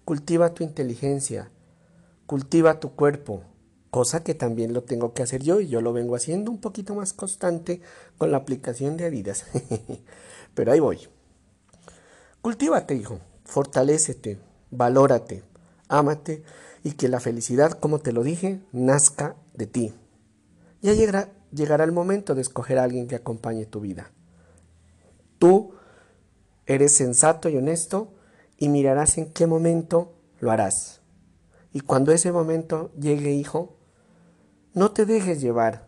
cultiva 0.05 0.53
tu 0.53 0.63
inteligencia, 0.63 1.51
cultiva 2.25 2.79
tu 2.79 2.91
cuerpo, 2.95 3.43
cosa 3.89 4.23
que 4.23 4.33
también 4.33 4.73
lo 4.73 4.83
tengo 4.83 5.13
que 5.13 5.23
hacer 5.23 5.43
yo 5.43 5.59
y 5.59 5.67
yo 5.67 5.81
lo 5.81 5.93
vengo 5.93 6.15
haciendo 6.15 6.51
un 6.51 6.59
poquito 6.59 6.95
más 6.95 7.13
constante 7.13 7.81
con 8.17 8.31
la 8.31 8.37
aplicación 8.37 8.95
de 8.97 9.05
Adidas. 9.05 9.45
Pero 10.55 10.71
ahí 10.71 10.79
voy. 10.79 11.07
Cultívate, 12.41 12.95
hijo, 12.95 13.19
fortalécete, 13.43 14.39
valórate, 14.71 15.43
ámate 15.89 16.43
y 16.83 16.91
que 16.93 17.09
la 17.09 17.19
felicidad, 17.19 17.71
como 17.73 17.99
te 17.99 18.13
lo 18.13 18.23
dije, 18.23 18.61
nazca 18.71 19.35
de 19.53 19.67
ti. 19.67 19.93
Ya 20.81 20.93
llegará, 20.93 21.83
el 21.83 21.91
momento 21.91 22.35
de 22.35 22.41
escoger 22.41 22.79
a 22.79 22.83
alguien 22.83 23.07
que 23.07 23.15
acompañe 23.15 23.65
tu 23.65 23.79
vida. 23.79 24.11
Tú 25.39 25.73
eres 26.65 26.93
sensato 26.93 27.49
y 27.49 27.57
honesto 27.57 28.13
y 28.57 28.69
mirarás 28.69 29.17
en 29.17 29.31
qué 29.31 29.47
momento 29.47 30.13
lo 30.39 30.51
harás. 30.51 31.01
Y 31.73 31.81
cuando 31.81 32.11
ese 32.11 32.31
momento 32.31 32.91
llegue, 32.99 33.33
hijo, 33.33 33.77
no 34.73 34.91
te 34.91 35.05
dejes 35.05 35.41
llevar 35.41 35.87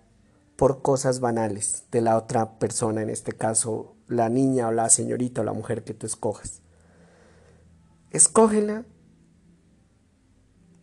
por 0.56 0.82
cosas 0.82 1.20
banales 1.20 1.86
de 1.92 2.02
la 2.02 2.18
otra 2.18 2.60
persona, 2.60 3.02
en 3.02 3.10
este 3.10 3.32
caso 3.32 3.96
la 4.08 4.30
niña 4.30 4.68
o 4.68 4.72
la 4.72 4.90
señorita 4.90 5.42
o 5.42 5.44
la 5.44 5.54
mujer 5.54 5.84
que 5.84 5.94
tú 5.94 6.06
escojas. 6.06 6.62
Escógela 8.12 8.86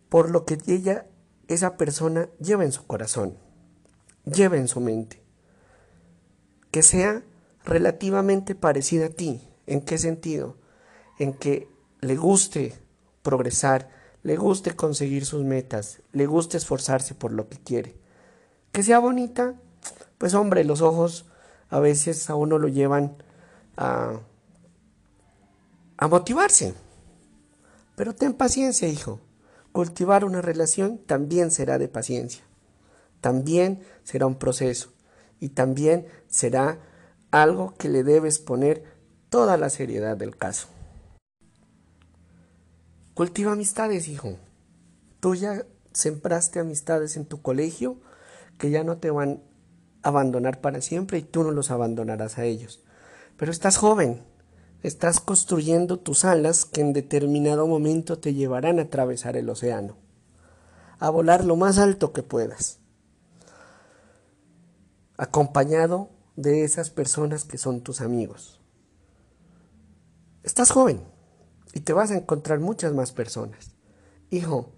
por 0.09 0.31
lo 0.31 0.45
que 0.45 0.57
ella, 0.67 1.07
esa 1.47 1.77
persona, 1.77 2.29
lleva 2.39 2.63
en 2.63 2.71
su 2.71 2.87
corazón, 2.87 3.37
lleva 4.31 4.57
en 4.57 4.67
su 4.67 4.79
mente. 4.79 5.21
Que 6.71 6.83
sea 6.83 7.23
relativamente 7.63 8.55
parecida 8.55 9.07
a 9.07 9.09
ti. 9.09 9.41
¿En 9.65 9.81
qué 9.81 9.97
sentido? 9.97 10.57
En 11.19 11.33
que 11.33 11.67
le 12.01 12.15
guste 12.15 12.73
progresar, 13.21 13.89
le 14.23 14.37
guste 14.37 14.75
conseguir 14.75 15.25
sus 15.25 15.43
metas, 15.43 16.01
le 16.11 16.25
guste 16.25 16.57
esforzarse 16.57 17.15
por 17.15 17.31
lo 17.31 17.49
que 17.49 17.57
quiere. 17.57 17.95
Que 18.71 18.83
sea 18.83 18.99
bonita, 18.99 19.55
pues 20.17 20.33
hombre, 20.33 20.63
los 20.63 20.81
ojos 20.81 21.25
a 21.69 21.79
veces 21.79 22.29
a 22.29 22.35
uno 22.35 22.57
lo 22.57 22.67
llevan 22.67 23.17
a, 23.75 24.19
a 25.97 26.07
motivarse. 26.07 26.73
Pero 27.95 28.13
ten 28.13 28.33
paciencia, 28.33 28.87
hijo. 28.87 29.19
Cultivar 29.71 30.23
una 30.23 30.41
relación 30.41 30.97
también 30.97 31.51
será 31.51 31.77
de 31.77 31.87
paciencia, 31.87 32.43
también 33.21 33.83
será 34.03 34.25
un 34.25 34.35
proceso 34.35 34.93
y 35.39 35.49
también 35.49 36.07
será 36.27 36.79
algo 37.31 37.75
que 37.77 37.89
le 37.89 38.03
debes 38.03 38.39
poner 38.39 38.83
toda 39.29 39.57
la 39.57 39.69
seriedad 39.69 40.17
del 40.17 40.35
caso. 40.35 40.67
Cultiva 43.13 43.51
amistades, 43.51 44.07
hijo. 44.07 44.37
Tú 45.19 45.35
ya 45.35 45.65
sembraste 45.91 46.59
amistades 46.59 47.17
en 47.17 47.25
tu 47.25 47.41
colegio 47.41 47.97
que 48.57 48.69
ya 48.69 48.83
no 48.83 48.97
te 48.97 49.11
van 49.11 49.41
a 50.03 50.09
abandonar 50.09 50.61
para 50.61 50.81
siempre 50.81 51.17
y 51.17 51.23
tú 51.23 51.43
no 51.43 51.51
los 51.51 51.71
abandonarás 51.71 52.37
a 52.37 52.45
ellos. 52.45 52.83
Pero 53.37 53.51
estás 53.51 53.77
joven, 53.77 54.23
Estás 54.83 55.19
construyendo 55.19 55.97
tus 55.97 56.23
alas 56.23 56.65
que 56.65 56.81
en 56.81 56.93
determinado 56.93 57.65
momento 57.65 58.19
te 58.19 58.35
llevarán 58.35 58.77
a 58.77 58.83
atravesar 58.83 59.35
el 59.35 59.49
océano, 59.49 59.97
a 60.99 61.09
volar 61.09 61.43
lo 61.43 61.55
más 61.55 61.79
alto 61.79 62.13
que 62.13 62.21
puedas, 62.21 62.79
acompañado 65.17 66.11
de 66.35 66.63
esas 66.63 66.89
personas 66.89 67.43
que 67.43 67.57
son 67.57 67.81
tus 67.81 68.01
amigos. 68.01 68.61
Estás 70.43 70.71
joven 70.71 71.01
y 71.73 71.81
te 71.81 71.93
vas 71.93 72.11
a 72.11 72.17
encontrar 72.17 72.59
muchas 72.59 72.93
más 72.93 73.11
personas. 73.11 73.71
Hijo, 74.29 74.73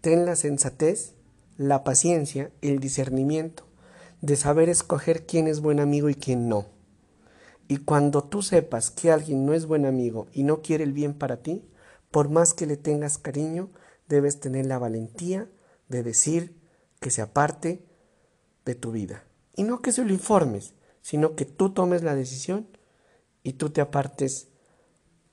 ten 0.00 0.26
la 0.26 0.36
sensatez, 0.36 1.14
la 1.56 1.82
paciencia, 1.82 2.52
el 2.60 2.78
discernimiento 2.78 3.66
de 4.20 4.36
saber 4.36 4.68
escoger 4.68 5.26
quién 5.26 5.46
es 5.48 5.60
buen 5.60 5.80
amigo 5.80 6.10
y 6.10 6.14
quién 6.14 6.48
no. 6.48 6.66
Y 7.68 7.78
cuando 7.78 8.24
tú 8.24 8.42
sepas 8.42 8.90
que 8.90 9.10
alguien 9.10 9.46
no 9.46 9.54
es 9.54 9.66
buen 9.66 9.86
amigo 9.86 10.26
y 10.32 10.42
no 10.42 10.60
quiere 10.60 10.84
el 10.84 10.92
bien 10.92 11.14
para 11.14 11.38
ti, 11.38 11.64
por 12.10 12.28
más 12.28 12.52
que 12.52 12.66
le 12.66 12.76
tengas 12.76 13.16
cariño, 13.16 13.70
debes 14.08 14.40
tener 14.40 14.66
la 14.66 14.78
valentía 14.78 15.48
de 15.88 16.02
decir 16.02 16.60
que 17.00 17.10
se 17.10 17.22
aparte 17.22 17.86
de 18.64 18.74
tu 18.74 18.90
vida. 18.90 19.24
Y 19.60 19.62
no 19.62 19.82
que 19.82 19.92
se 19.92 20.02
lo 20.02 20.10
informes, 20.10 20.72
sino 21.02 21.36
que 21.36 21.44
tú 21.44 21.74
tomes 21.74 22.02
la 22.02 22.14
decisión 22.14 22.66
y 23.42 23.52
tú 23.52 23.68
te 23.68 23.82
apartes 23.82 24.48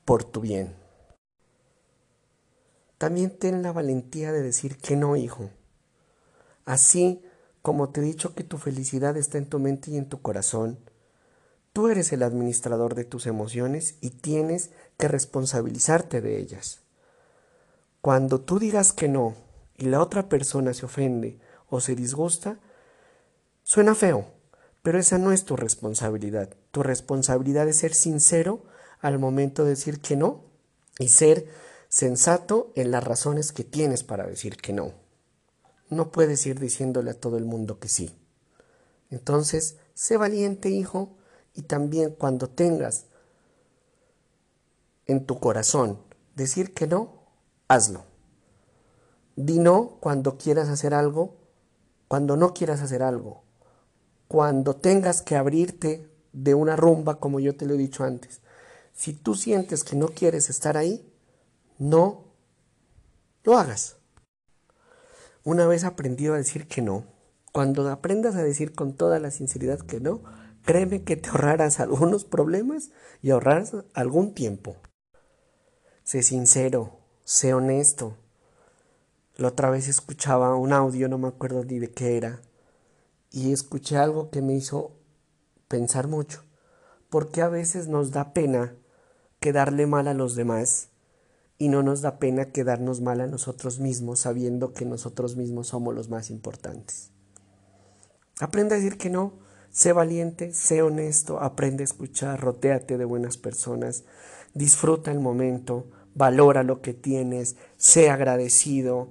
por 0.04 0.22
tu 0.22 0.42
bien. 0.42 0.76
También 2.98 3.38
ten 3.38 3.62
la 3.62 3.72
valentía 3.72 4.30
de 4.30 4.42
decir 4.42 4.76
que 4.76 4.96
no, 4.96 5.16
hijo. 5.16 5.48
Así 6.66 7.22
como 7.62 7.88
te 7.88 8.02
he 8.02 8.04
dicho 8.04 8.34
que 8.34 8.44
tu 8.44 8.58
felicidad 8.58 9.16
está 9.16 9.38
en 9.38 9.48
tu 9.48 9.60
mente 9.60 9.92
y 9.92 9.96
en 9.96 10.10
tu 10.10 10.20
corazón, 10.20 10.78
Tú 11.72 11.88
eres 11.88 12.12
el 12.12 12.22
administrador 12.22 12.94
de 12.96 13.04
tus 13.04 13.26
emociones 13.26 13.96
y 14.02 14.10
tienes 14.10 14.72
que 14.98 15.08
responsabilizarte 15.08 16.20
de 16.20 16.38
ellas. 16.38 16.80
Cuando 18.02 18.40
tú 18.40 18.58
digas 18.58 18.92
que 18.92 19.08
no 19.08 19.36
y 19.76 19.86
la 19.86 20.02
otra 20.02 20.28
persona 20.28 20.74
se 20.74 20.84
ofende 20.84 21.38
o 21.70 21.80
se 21.80 21.94
disgusta, 21.94 22.58
suena 23.68 23.94
feo, 23.94 24.24
pero 24.80 24.98
esa 24.98 25.18
no 25.18 25.30
es 25.30 25.44
tu 25.44 25.54
responsabilidad. 25.54 26.48
Tu 26.70 26.82
responsabilidad 26.82 27.68
es 27.68 27.76
ser 27.76 27.92
sincero 27.92 28.62
al 28.98 29.18
momento 29.18 29.62
de 29.62 29.70
decir 29.70 30.00
que 30.00 30.16
no 30.16 30.46
y 30.98 31.08
ser 31.08 31.46
sensato 31.90 32.72
en 32.76 32.90
las 32.90 33.04
razones 33.04 33.52
que 33.52 33.64
tienes 33.64 34.04
para 34.04 34.26
decir 34.26 34.56
que 34.56 34.72
no. 34.72 34.94
No 35.90 36.10
puedes 36.10 36.46
ir 36.46 36.58
diciéndole 36.58 37.10
a 37.10 37.20
todo 37.20 37.36
el 37.36 37.44
mundo 37.44 37.78
que 37.78 37.90
sí. 37.90 38.18
Entonces, 39.10 39.76
sé 39.92 40.16
valiente, 40.16 40.70
hijo, 40.70 41.18
y 41.54 41.60
también 41.60 42.14
cuando 42.18 42.48
tengas 42.48 43.04
en 45.04 45.26
tu 45.26 45.40
corazón 45.40 46.00
decir 46.36 46.72
que 46.72 46.86
no, 46.86 47.22
hazlo. 47.68 48.06
Di 49.36 49.58
no 49.58 49.98
cuando 50.00 50.38
quieras 50.38 50.70
hacer 50.70 50.94
algo, 50.94 51.36
cuando 52.08 52.34
no 52.38 52.54
quieras 52.54 52.80
hacer 52.80 53.02
algo, 53.02 53.46
cuando 54.28 54.76
tengas 54.76 55.22
que 55.22 55.36
abrirte 55.36 56.08
de 56.32 56.54
una 56.54 56.76
rumba 56.76 57.18
como 57.18 57.40
yo 57.40 57.56
te 57.56 57.66
lo 57.66 57.74
he 57.74 57.78
dicho 57.78 58.04
antes. 58.04 58.40
Si 58.92 59.14
tú 59.14 59.34
sientes 59.34 59.84
que 59.84 59.96
no 59.96 60.08
quieres 60.08 60.50
estar 60.50 60.76
ahí, 60.76 61.10
no 61.78 62.24
lo 63.44 63.58
hagas. 63.58 63.96
una 65.44 65.66
vez 65.66 65.84
aprendido 65.84 66.34
a 66.34 66.36
decir 66.36 66.68
que 66.68 66.82
no, 66.82 67.04
cuando 67.52 67.88
aprendas 67.88 68.36
a 68.36 68.42
decir 68.42 68.74
con 68.74 68.92
toda 68.92 69.18
la 69.18 69.30
sinceridad 69.30 69.78
que 69.78 69.98
no, 69.98 70.22
créeme 70.62 71.04
que 71.04 71.16
te 71.16 71.30
ahorrarás 71.30 71.80
algunos 71.80 72.26
problemas 72.26 72.90
y 73.22 73.30
ahorrarás 73.30 73.72
algún 73.94 74.34
tiempo. 74.34 74.76
Sé 76.04 76.22
sincero, 76.22 76.98
sé 77.24 77.54
honesto. 77.54 78.16
La 79.36 79.48
otra 79.48 79.70
vez 79.70 79.88
escuchaba 79.88 80.54
un 80.56 80.74
audio, 80.74 81.08
no 81.08 81.16
me 81.16 81.28
acuerdo 81.28 81.64
ni 81.64 81.78
de 81.78 81.90
qué 81.90 82.18
era, 82.18 82.42
y 83.30 83.52
escuché 83.52 83.96
algo 83.96 84.30
que 84.30 84.42
me 84.42 84.54
hizo 84.54 84.92
pensar 85.68 86.08
mucho. 86.08 86.44
Porque 87.10 87.42
a 87.42 87.48
veces 87.48 87.88
nos 87.88 88.10
da 88.10 88.32
pena 88.32 88.74
quedarle 89.40 89.86
mal 89.86 90.08
a 90.08 90.14
los 90.14 90.34
demás 90.34 90.88
y 91.58 91.68
no 91.68 91.82
nos 91.82 92.02
da 92.02 92.18
pena 92.18 92.52
quedarnos 92.52 93.00
mal 93.00 93.20
a 93.20 93.26
nosotros 93.26 93.80
mismos 93.80 94.20
sabiendo 94.20 94.72
que 94.72 94.84
nosotros 94.84 95.36
mismos 95.36 95.68
somos 95.68 95.94
los 95.94 96.08
más 96.08 96.30
importantes. 96.30 97.10
Aprende 98.40 98.74
a 98.74 98.78
decir 98.78 98.98
que 98.98 99.10
no, 99.10 99.32
sé 99.70 99.92
valiente, 99.92 100.52
sé 100.52 100.82
honesto, 100.82 101.40
aprende 101.40 101.82
a 101.82 101.84
escuchar, 101.84 102.40
rotéate 102.40 102.96
de 102.96 103.04
buenas 103.04 103.36
personas, 103.36 104.04
disfruta 104.54 105.10
el 105.10 105.18
momento, 105.18 105.90
valora 106.14 106.62
lo 106.62 106.80
que 106.80 106.94
tienes, 106.94 107.56
sé 107.76 108.10
agradecido, 108.10 109.08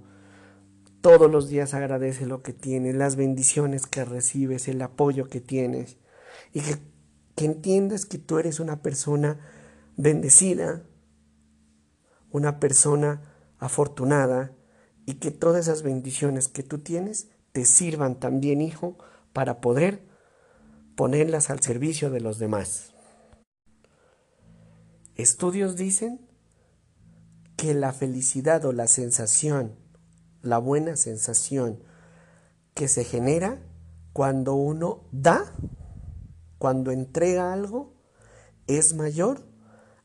todos 1.01 1.31
los 1.31 1.49
días 1.49 1.73
agradece 1.73 2.25
lo 2.25 2.41
que 2.41 2.53
tienes, 2.53 2.95
las 2.95 3.15
bendiciones 3.15 3.85
que 3.85 4.05
recibes, 4.05 4.67
el 4.67 4.81
apoyo 4.81 5.27
que 5.27 5.41
tienes 5.41 5.97
y 6.53 6.61
que, 6.61 6.77
que 7.35 7.45
entiendas 7.45 8.05
que 8.05 8.17
tú 8.17 8.39
eres 8.39 8.59
una 8.59 8.81
persona 8.81 9.39
bendecida, 9.95 10.83
una 12.31 12.59
persona 12.59 13.21
afortunada 13.59 14.53
y 15.05 15.15
que 15.15 15.31
todas 15.31 15.67
esas 15.67 15.83
bendiciones 15.83 16.47
que 16.47 16.63
tú 16.63 16.79
tienes 16.79 17.29
te 17.51 17.65
sirvan 17.65 18.19
también, 18.19 18.61
hijo, 18.61 18.97
para 19.33 19.61
poder 19.61 20.03
ponerlas 20.95 21.49
al 21.49 21.61
servicio 21.61 22.09
de 22.09 22.21
los 22.21 22.39
demás. 22.39 22.93
Estudios 25.15 25.75
dicen 25.75 26.27
que 27.55 27.73
la 27.73 27.93
felicidad 27.93 28.65
o 28.65 28.71
la 28.71 28.87
sensación, 28.87 29.75
la 30.41 30.57
buena 30.57 30.95
sensación 30.95 31.83
que 32.73 32.87
se 32.87 33.03
genera 33.03 33.59
cuando 34.13 34.55
uno 34.55 35.03
da, 35.11 35.53
cuando 36.57 36.91
entrega 36.91 37.53
algo, 37.53 37.93
es 38.67 38.93
mayor 38.93 39.47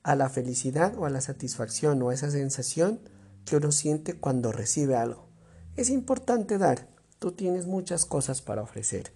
a 0.03 0.15
la 0.17 0.29
felicidad 0.29 0.97
o 0.99 1.07
a 1.07 1.11
la 1.11 1.21
satisfacción 1.21 2.03
o 2.03 2.11
a 2.11 2.15
esa 2.15 2.31
sensación 2.31 3.01
que 3.45 3.57
uno 3.57 3.73
siente 3.73 4.19
cuando 4.19 4.53
recibe 4.53 4.97
algo. 4.97 5.29
Es 5.77 5.91
importante 5.91 6.59
dar. 6.59 6.89
Tú 7.19 7.33
tienes 7.33 7.67
muchas 7.67 8.05
cosas 8.05 8.43
para 8.43 8.63
ofrecer 8.63 9.13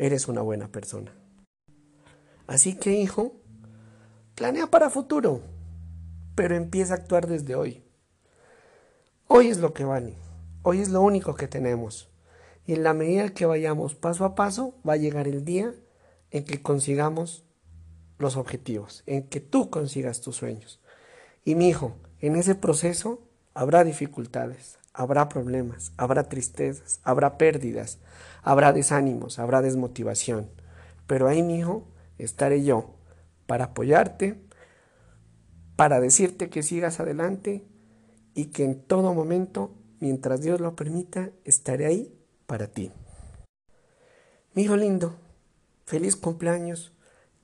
eres 0.00 0.28
una 0.28 0.40
buena 0.40 0.68
persona. 0.68 1.12
Así 2.46 2.74
que, 2.74 2.98
hijo, 2.98 3.36
planea 4.34 4.68
para 4.68 4.88
futuro, 4.88 5.42
pero 6.34 6.56
empieza 6.56 6.94
a 6.94 6.96
actuar 6.96 7.26
desde 7.26 7.54
hoy. 7.54 7.84
Hoy 9.32 9.46
es 9.46 9.58
lo 9.58 9.72
que 9.72 9.84
vale, 9.84 10.16
hoy 10.62 10.80
es 10.80 10.88
lo 10.88 11.02
único 11.02 11.36
que 11.36 11.46
tenemos. 11.46 12.10
Y 12.66 12.72
en 12.72 12.82
la 12.82 12.94
medida 12.94 13.28
que 13.28 13.46
vayamos 13.46 13.94
paso 13.94 14.24
a 14.24 14.34
paso, 14.34 14.74
va 14.86 14.94
a 14.94 14.96
llegar 14.96 15.28
el 15.28 15.44
día 15.44 15.72
en 16.32 16.44
que 16.44 16.60
consigamos 16.60 17.44
los 18.18 18.36
objetivos, 18.36 19.04
en 19.06 19.28
que 19.28 19.38
tú 19.38 19.70
consigas 19.70 20.20
tus 20.20 20.34
sueños. 20.34 20.80
Y 21.44 21.54
mi 21.54 21.68
hijo, 21.68 21.94
en 22.18 22.34
ese 22.34 22.56
proceso 22.56 23.22
habrá 23.54 23.84
dificultades, 23.84 24.80
habrá 24.94 25.28
problemas, 25.28 25.92
habrá 25.96 26.24
tristezas, 26.24 26.98
habrá 27.04 27.38
pérdidas, 27.38 28.00
habrá 28.42 28.72
desánimos, 28.72 29.38
habrá 29.38 29.62
desmotivación. 29.62 30.50
Pero 31.06 31.28
ahí, 31.28 31.44
mi 31.44 31.60
hijo, 31.60 31.86
estaré 32.18 32.64
yo 32.64 32.96
para 33.46 33.66
apoyarte, 33.66 34.42
para 35.76 36.00
decirte 36.00 36.50
que 36.50 36.64
sigas 36.64 36.98
adelante 36.98 37.69
y 38.34 38.46
que 38.46 38.64
en 38.64 38.80
todo 38.80 39.14
momento, 39.14 39.72
mientras 40.00 40.40
Dios 40.40 40.60
lo 40.60 40.76
permita, 40.76 41.30
estaré 41.44 41.86
ahí 41.86 42.14
para 42.46 42.68
ti. 42.68 42.90
Mi 44.54 44.62
hijo 44.62 44.76
lindo, 44.76 45.16
feliz 45.84 46.16
cumpleaños, 46.16 46.92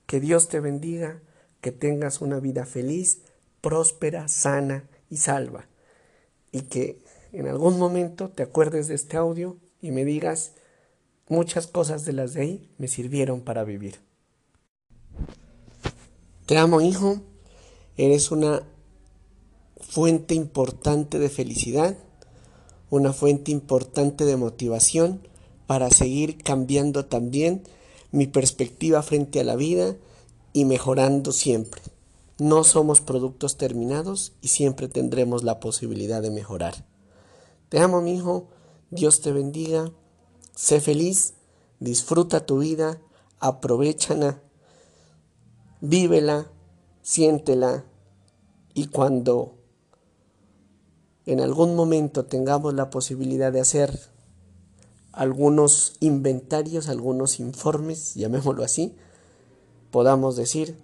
que 0.05 0.19
Dios 0.19 0.49
te 0.49 0.59
bendiga, 0.59 1.21
que 1.61 1.71
tengas 1.71 2.21
una 2.21 2.39
vida 2.39 2.65
feliz, 2.65 3.21
próspera, 3.61 4.27
sana 4.27 4.89
y 5.09 5.17
salva, 5.17 5.67
y 6.51 6.63
que 6.63 7.01
en 7.31 7.47
algún 7.47 7.77
momento 7.77 8.29
te 8.29 8.43
acuerdes 8.43 8.87
de 8.87 8.95
este 8.95 9.17
audio 9.17 9.57
y 9.81 9.91
me 9.91 10.05
digas 10.05 10.53
muchas 11.27 11.67
cosas 11.67 12.05
de 12.05 12.13
las 12.13 12.33
de 12.33 12.41
ahí 12.41 12.69
me 12.77 12.87
sirvieron 12.87 13.41
para 13.41 13.63
vivir. 13.63 13.99
Te 16.45 16.57
amo, 16.57 16.79
hijo. 16.79 17.21
Eres 17.97 18.31
una 18.31 18.63
fuente 19.87 20.35
importante 20.35 21.17
de 21.19 21.29
felicidad, 21.29 21.97
una 22.89 23.13
fuente 23.13 23.51
importante 23.51 24.25
de 24.25 24.37
motivación 24.37 25.21
para 25.65 25.89
seguir 25.89 26.37
cambiando 26.37 27.05
también 27.05 27.63
mi 28.11 28.27
perspectiva 28.27 29.01
frente 29.01 29.39
a 29.39 29.43
la 29.43 29.55
vida 29.55 29.95
y 30.53 30.65
mejorando 30.65 31.31
siempre. 31.31 31.81
No 32.39 32.63
somos 32.63 33.01
productos 33.01 33.57
terminados 33.57 34.33
y 34.41 34.49
siempre 34.49 34.87
tendremos 34.87 35.43
la 35.43 35.59
posibilidad 35.59 36.21
de 36.21 36.31
mejorar. 36.31 36.85
Te 37.69 37.79
amo, 37.79 38.01
mi 38.01 38.15
hijo. 38.15 38.47
Dios 38.91 39.21
te 39.21 39.31
bendiga. 39.31 39.91
Sé 40.55 40.79
feliz. 40.79 41.33
Disfruta 41.79 42.45
tu 42.45 42.59
vida. 42.59 43.01
Aprovechala. 43.39 44.41
Vívela. 45.81 46.51
Siéntela. 47.01 47.85
Y 48.73 48.87
cuando 48.87 49.56
en 51.27 51.41
algún 51.41 51.75
momento 51.75 52.25
tengamos 52.25 52.73
la 52.73 52.89
posibilidad 52.89 53.51
de 53.51 53.59
hacer 53.59 53.99
algunos 55.11 55.95
inventarios, 55.99 56.87
algunos 56.87 57.39
informes, 57.39 58.13
llamémoslo 58.15 58.63
así, 58.63 58.95
podamos 59.91 60.35
decir 60.35 60.77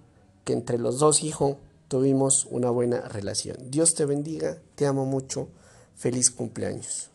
que 0.44 0.54
entre 0.54 0.78
los 0.78 1.00
dos, 1.00 1.24
hijos 1.24 1.56
tuvimos 1.88 2.46
una 2.52 2.70
buena 2.70 3.02
relación. 3.08 3.56
Dios 3.70 3.96
te 3.96 4.06
bendiga, 4.06 4.58
te 4.76 4.86
amo 4.86 5.06
mucho. 5.06 5.48
Feliz 5.96 6.32
cumpleaños. 6.32 7.13